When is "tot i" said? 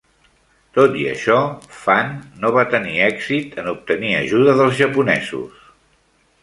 0.77-1.03